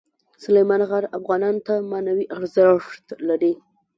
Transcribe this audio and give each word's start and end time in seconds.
سلیمان 0.43 0.81
غر 0.89 1.03
افغانانو 1.17 1.63
ته 1.67 1.73
معنوي 1.91 2.25
ارزښت 2.37 3.05
لري. 3.27 3.53